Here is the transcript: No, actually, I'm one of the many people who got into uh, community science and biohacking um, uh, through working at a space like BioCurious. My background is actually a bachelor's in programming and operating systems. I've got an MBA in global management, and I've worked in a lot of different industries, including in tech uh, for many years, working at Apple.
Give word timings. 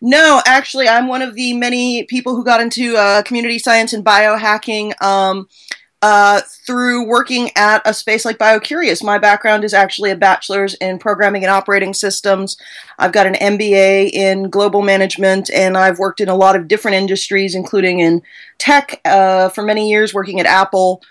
No, 0.00 0.40
actually, 0.46 0.88
I'm 0.88 1.08
one 1.08 1.22
of 1.22 1.34
the 1.34 1.52
many 1.54 2.04
people 2.04 2.34
who 2.34 2.44
got 2.44 2.60
into 2.60 2.96
uh, 2.96 3.22
community 3.22 3.58
science 3.58 3.92
and 3.92 4.04
biohacking 4.04 5.00
um, 5.02 5.48
uh, 6.02 6.40
through 6.66 7.06
working 7.06 7.50
at 7.54 7.80
a 7.84 7.94
space 7.94 8.24
like 8.24 8.38
BioCurious. 8.38 9.04
My 9.04 9.18
background 9.18 9.62
is 9.62 9.72
actually 9.72 10.10
a 10.10 10.16
bachelor's 10.16 10.74
in 10.74 10.98
programming 10.98 11.44
and 11.44 11.50
operating 11.50 11.94
systems. 11.94 12.56
I've 12.98 13.12
got 13.12 13.26
an 13.26 13.34
MBA 13.34 14.10
in 14.10 14.50
global 14.50 14.82
management, 14.82 15.50
and 15.52 15.78
I've 15.78 16.00
worked 16.00 16.20
in 16.20 16.28
a 16.28 16.34
lot 16.34 16.56
of 16.56 16.66
different 16.66 16.96
industries, 16.96 17.54
including 17.54 18.00
in 18.00 18.22
tech 18.58 19.00
uh, 19.04 19.48
for 19.50 19.62
many 19.62 19.90
years, 19.90 20.12
working 20.12 20.40
at 20.40 20.46
Apple. 20.46 21.02